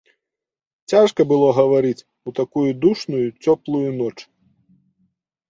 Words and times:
Цяжка 0.93 1.21
было 1.31 1.49
гаварыць 1.57 2.05
у 2.31 2.33
такую 2.41 2.65
душную, 2.87 3.23
цёплую 3.45 3.89
ноч. 4.01 4.13